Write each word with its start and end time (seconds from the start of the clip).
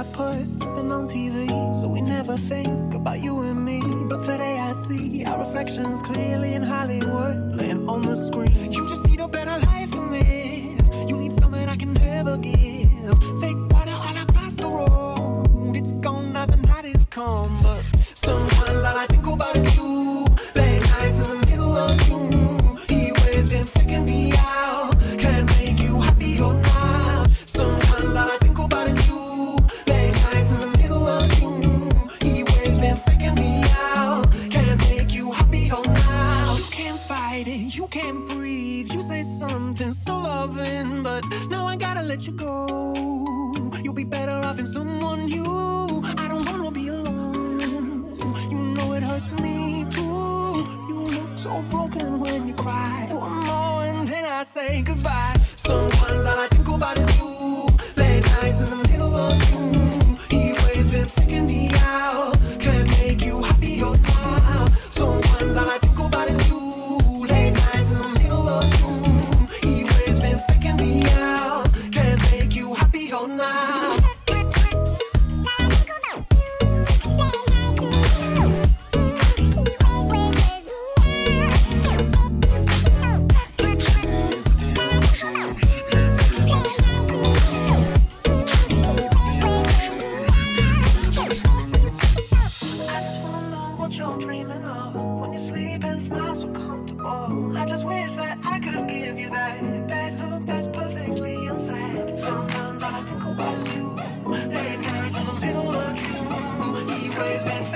I 0.00 0.02
put 0.02 0.58
something 0.58 0.90
on 0.90 1.08
TV, 1.08 1.76
so 1.76 1.86
we 1.86 2.00
never 2.00 2.34
think 2.34 2.94
about 2.94 3.20
you 3.20 3.40
and 3.42 3.62
me. 3.62 3.82
But 4.08 4.22
today 4.22 4.56
I 4.58 4.72
see 4.72 5.26
our 5.26 5.38
reflections 5.40 6.00
clearly 6.00 6.54
in 6.54 6.62
Hollywood, 6.62 7.54
laying 7.54 7.86
on 7.86 8.06
the 8.06 8.16
screen. 8.16 8.72
You 8.72 8.88
just 8.88 9.06
need 9.06 9.19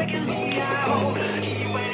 taking 0.06 0.26
me 0.26 0.60
out. 0.60 1.16
He 1.42 1.72
went 1.72 1.93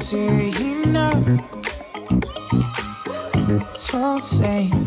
sincere, 0.00 0.48
you 0.64 0.86
know. 0.86 1.38
It's 3.68 3.92
all 3.92 4.16
the 4.16 4.22
same. 4.22 4.79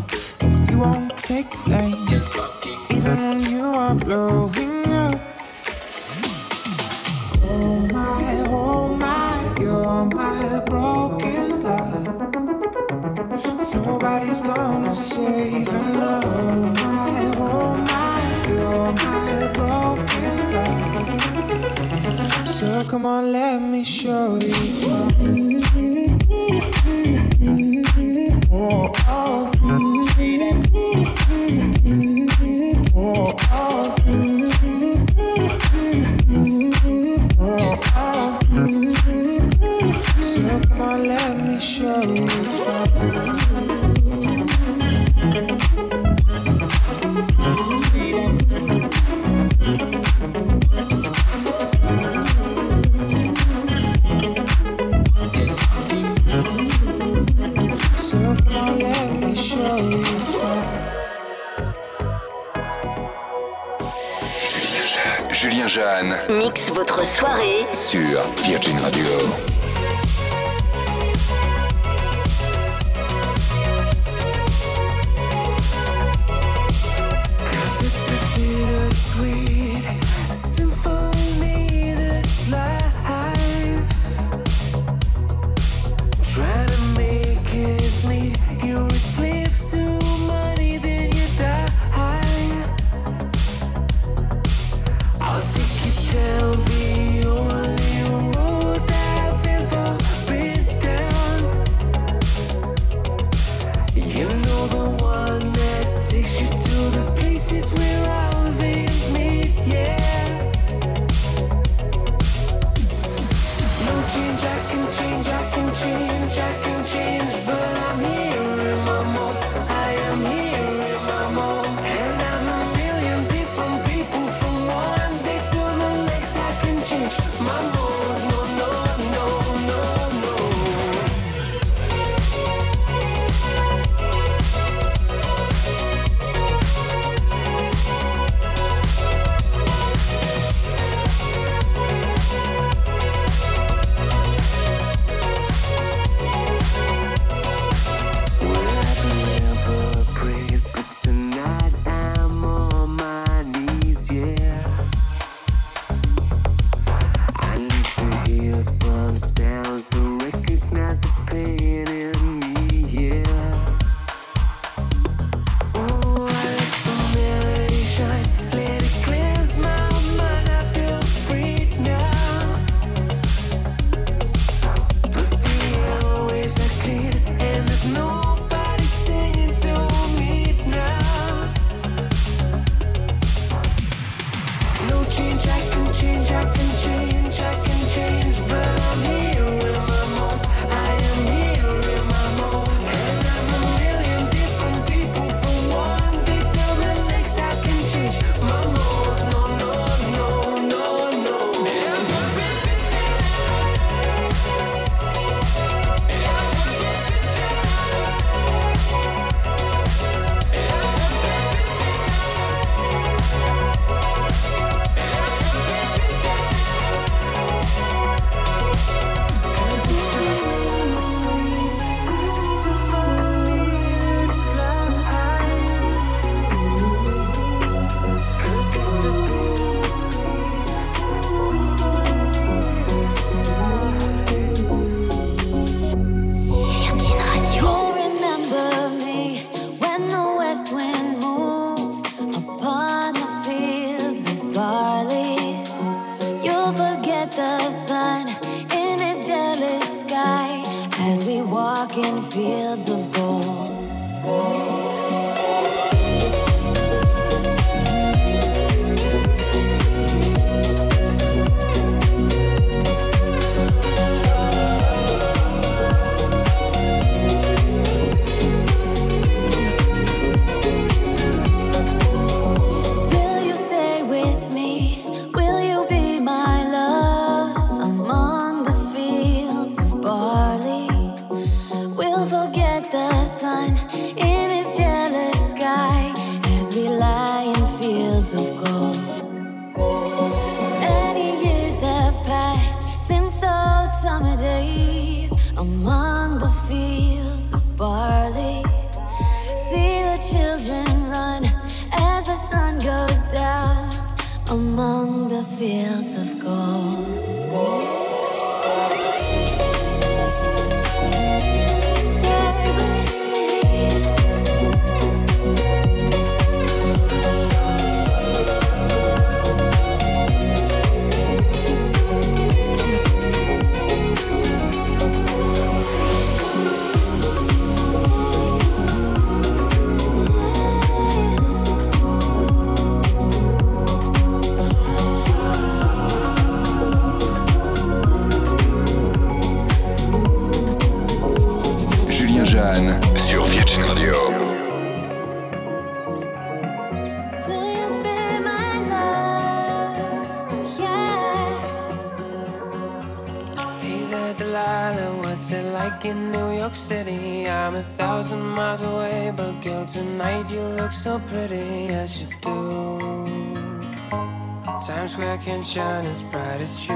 Can 365.44 365.62
shine 365.62 366.06
as 366.06 366.24
bright 366.24 366.62
as 366.62 366.88
you. 366.88 366.96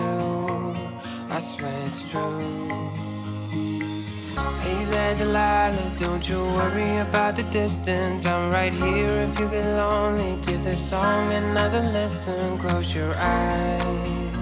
I 1.29 1.39
swear 1.41 1.83
it's 1.83 2.09
true. 2.11 2.39
Hey 4.63 4.85
there, 4.85 5.15
Delilah, 5.15 5.91
don't 5.99 6.29
you 6.29 6.41
worry 6.55 6.97
about 6.99 7.35
the 7.35 7.43
distance. 7.51 8.25
I'm 8.25 8.49
right 8.49 8.73
here 8.73 9.27
if 9.27 9.37
you 9.37 9.49
get 9.49 9.65
lonely. 9.75 10.39
Give 10.45 10.63
this 10.63 10.79
song 10.79 11.33
another 11.33 11.81
listen. 11.91 12.57
Close 12.57 12.95
your 12.95 13.13
eyes. 13.17 14.37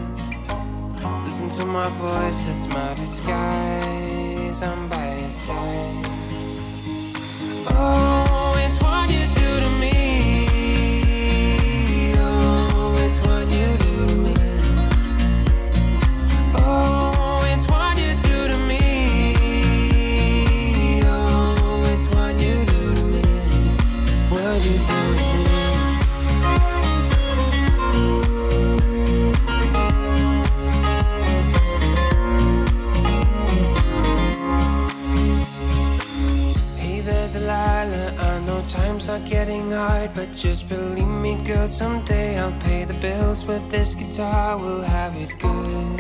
Listen 1.24 1.50
to 1.58 1.66
my 1.66 1.90
voice, 1.98 2.48
it's 2.48 2.68
my 2.68 2.94
disguise. 2.94 4.62
I'm 4.62 4.88
by 4.88 5.20
your 5.20 5.32
side. 5.32 6.06
Oh, 7.72 8.15
hard, 40.06 40.16
but 40.16 40.36
just 40.36 40.70
believe 40.70 41.08
me, 41.08 41.36
girl. 41.44 41.68
Someday 41.68 42.40
I'll 42.40 42.60
pay 42.62 42.86
the 42.86 42.94
bills 42.96 43.46
with 43.46 43.70
this 43.70 43.96
guitar. 43.96 44.58
We'll 44.58 44.82
have 44.82 45.16
it 45.16 45.38
good. 45.40 46.00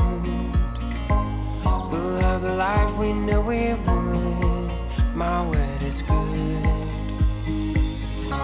We'll 1.92 2.20
have 2.22 2.42
the 2.42 2.56
life 2.56 2.98
we 2.98 3.14
knew 3.14 3.42
we 3.42 3.74
would. 3.74 5.16
My 5.16 5.46
word 5.46 5.84
is 5.84 6.02
good. 6.02 6.66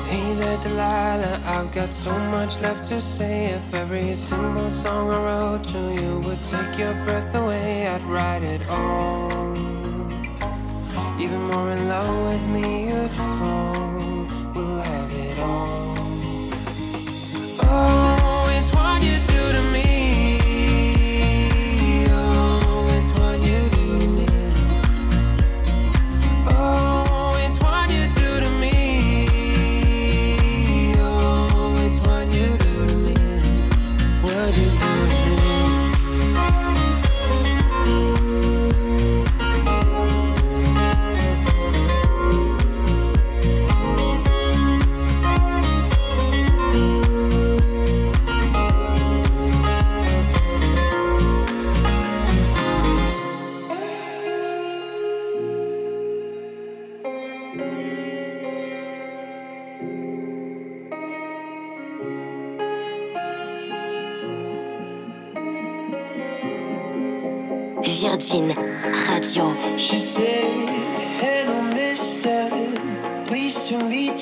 Hey 0.09 0.33
there, 0.35 0.57
Delilah. 0.63 1.41
I've 1.45 1.71
got 1.73 1.89
so 1.89 2.17
much 2.31 2.61
left 2.61 2.87
to 2.89 2.99
say. 2.99 3.45
If 3.45 3.73
every 3.73 4.15
single 4.15 4.69
song 4.69 5.11
I 5.11 5.19
wrote 5.25 5.63
to 5.73 6.01
you 6.01 6.19
would 6.25 6.43
take 6.45 6.77
your 6.79 6.93
breath 7.05 7.35
away, 7.35 7.87
I'd 7.87 8.03
write 8.03 8.43
it 8.43 8.61
all. 8.69 9.31
Even 11.19 11.41
more 11.51 11.71
in 11.71 11.87
love 11.87 12.15
with 12.29 12.45
me, 12.47 12.89
you'd 12.89 13.11
fall. 13.11 13.70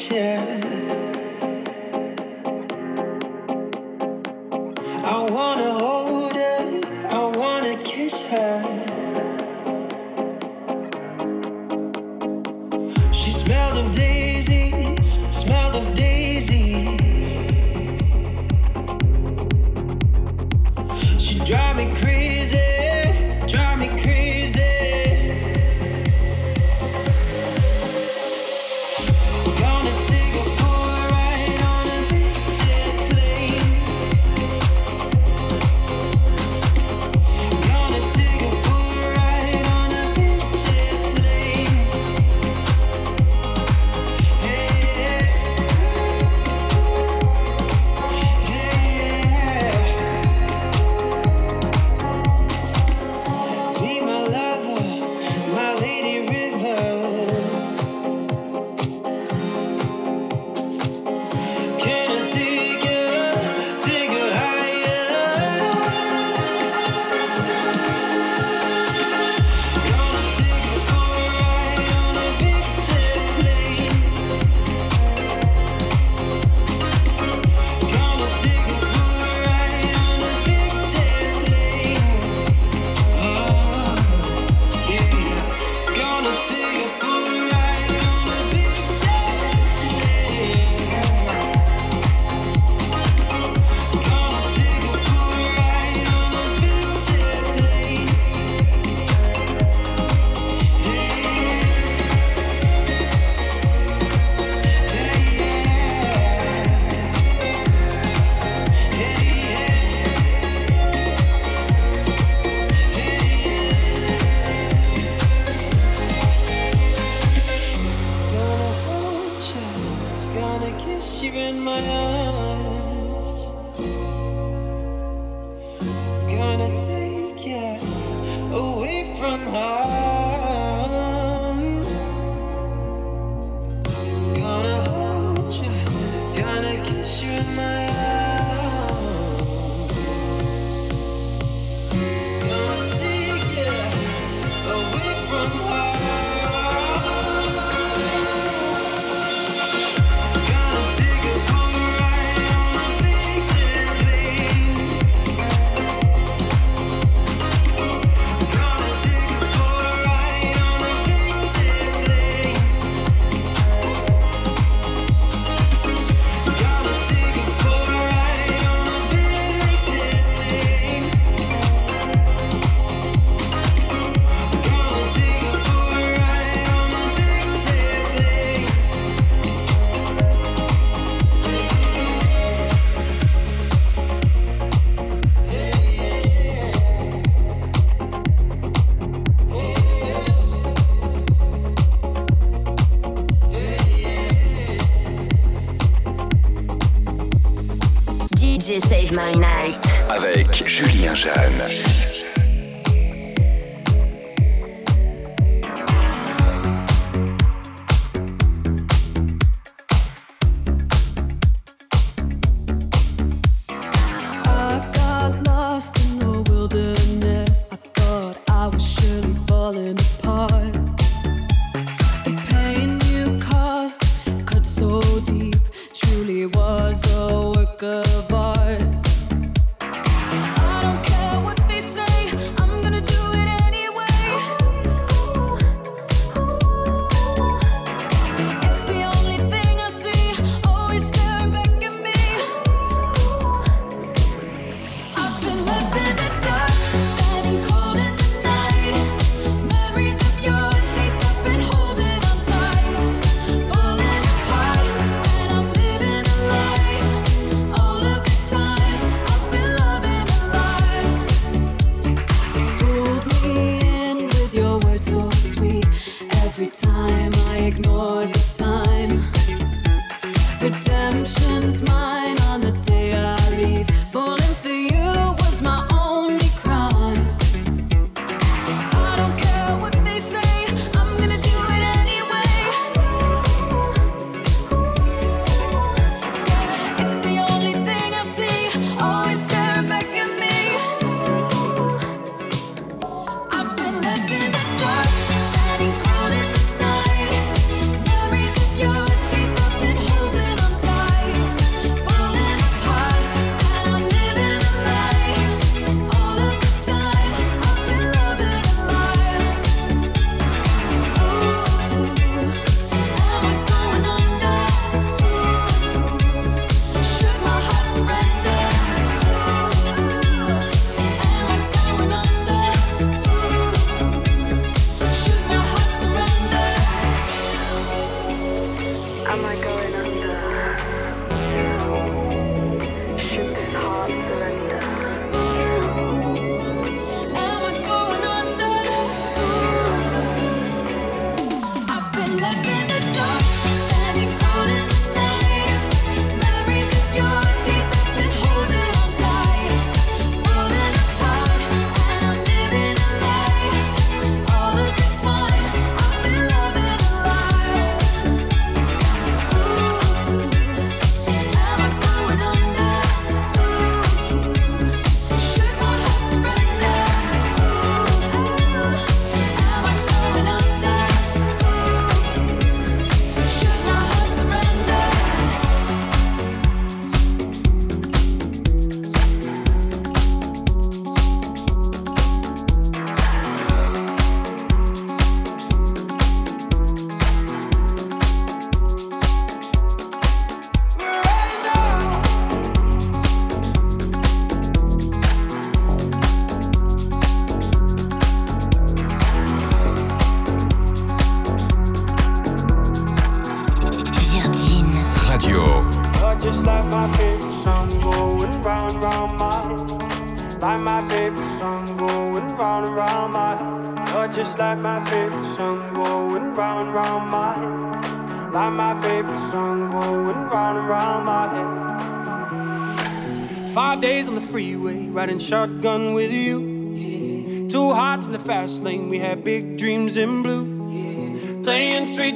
To 0.10 0.69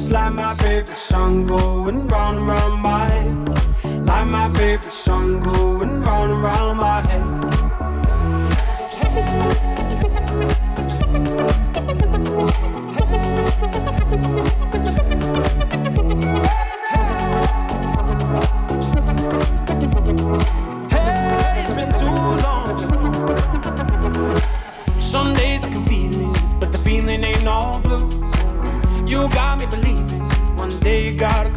just 0.00 0.12
like 0.12 0.32
my 0.32 0.54
favorite 0.54 0.88
song 0.88 1.44
going 1.44 2.08
round 2.08 2.38
and 2.38 2.48
round 2.48 2.80
my 2.80 2.89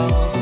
love. 0.00 0.35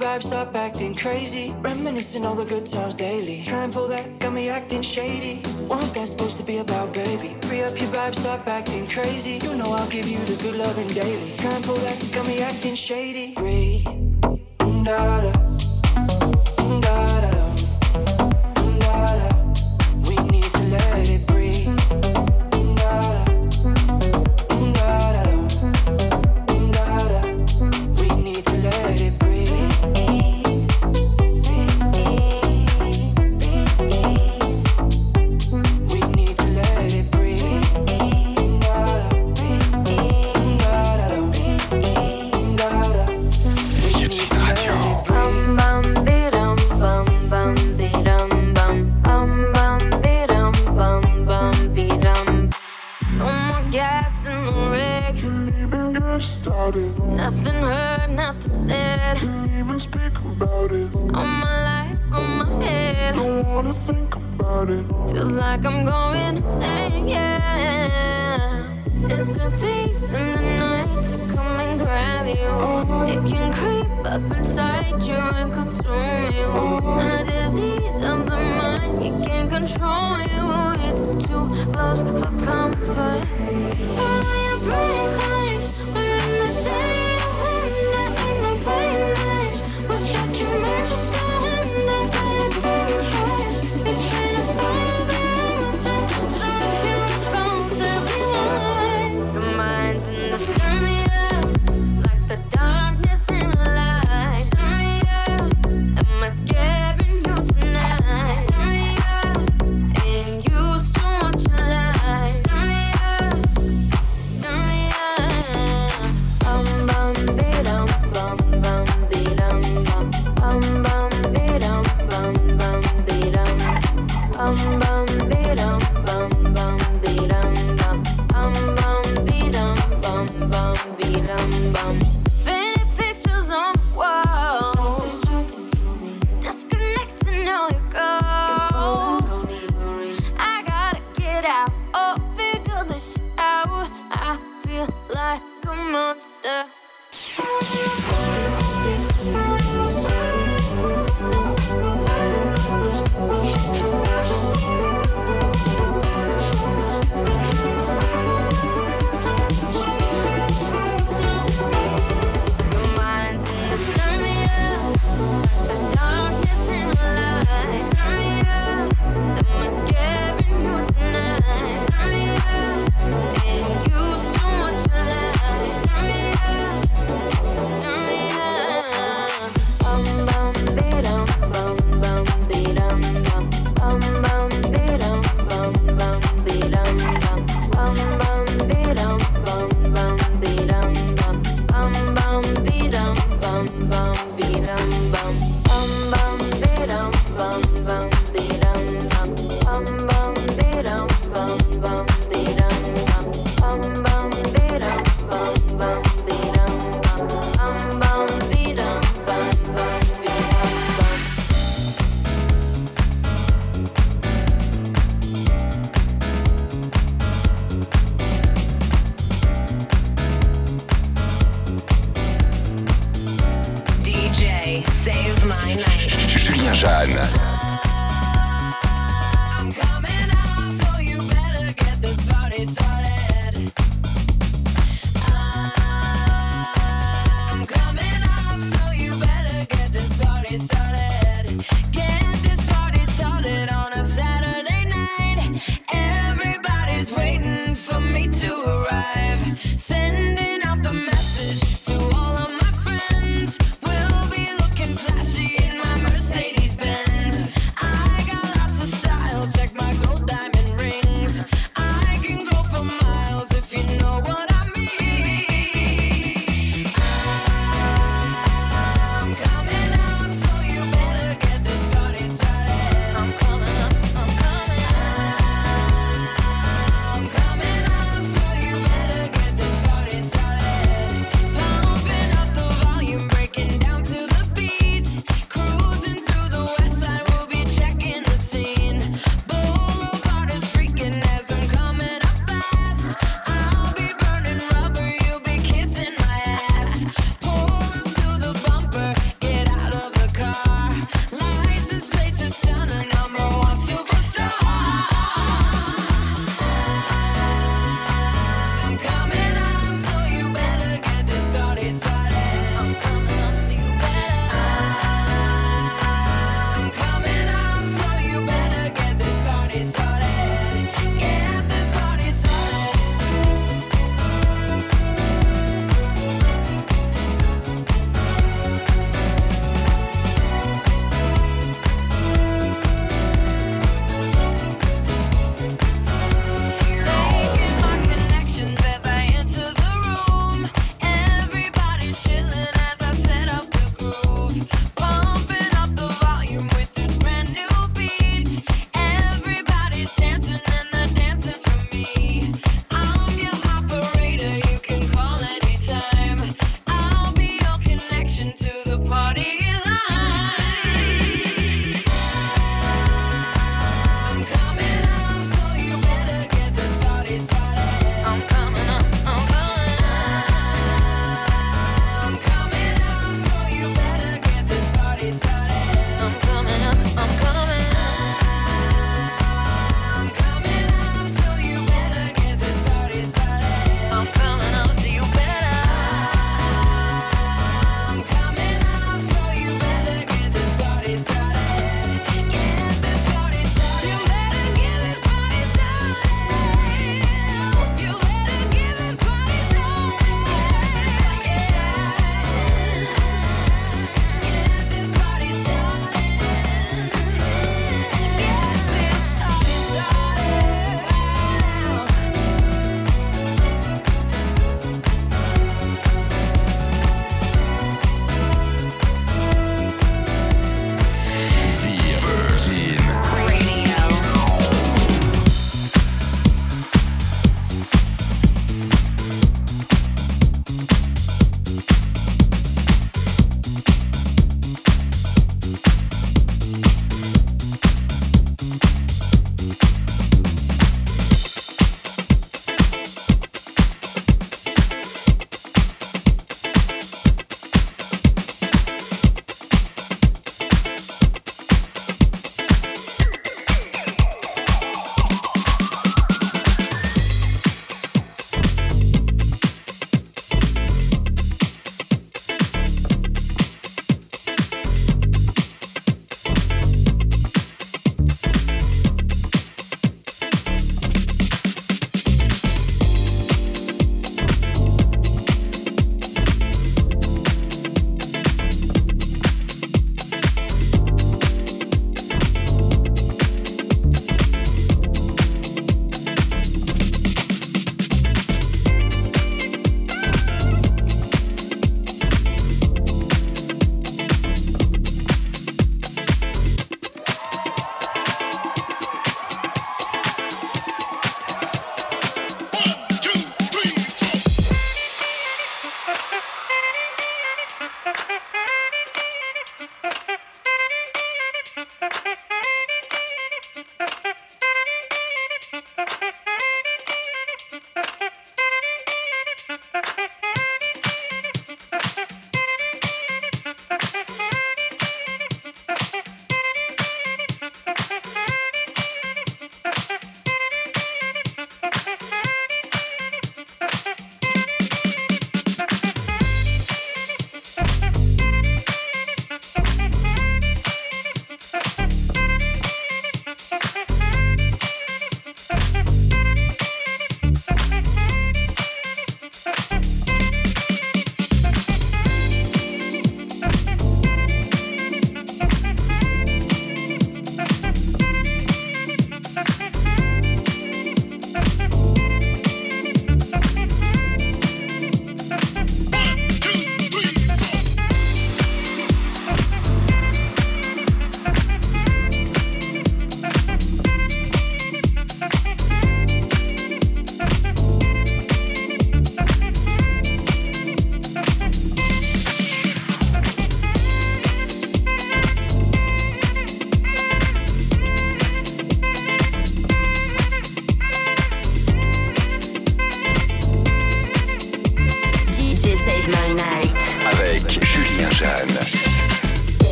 Vibe, 0.00 0.22
stop 0.22 0.54
acting 0.54 0.94
crazy. 0.94 1.54
Reminiscing 1.60 2.24
all 2.24 2.34
the 2.34 2.44
good 2.44 2.66
times 2.66 2.94
daily. 2.94 3.44
Try 3.46 3.64
and 3.64 3.72
pull 3.72 3.88
that, 3.88 4.18
got 4.18 4.32
me 4.32 4.48
acting 4.48 4.82
shady. 4.82 5.42
What's 5.68 5.92
that 5.92 6.08
supposed 6.08 6.38
to 6.38 6.44
be 6.44 6.58
about, 6.58 6.92
baby? 6.92 7.36
Free 7.42 7.62
up 7.62 7.78
your 7.78 7.90
vibe, 7.90 8.14
stop 8.14 8.46
acting 8.46 8.86
crazy. 8.86 9.38
You 9.46 9.56
know 9.56 9.72
I'll 9.72 9.88
give 9.88 10.08
you 10.08 10.18
the 10.18 10.36
good 10.42 10.56
loving 10.56 10.88
daily. 10.88 11.32
Try 11.38 11.52
and 11.52 11.64
pull 11.64 11.76
that, 11.76 12.10
got 12.12 12.26
me 12.26 12.40
acting 12.40 12.74
shady. 12.74 13.34
Breathe, 13.34 13.84
mm, 13.84 14.84
da 14.84 15.32
da. 15.32 15.49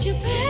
Japan. 0.00 0.16
you 0.16 0.24
pay? 0.24 0.49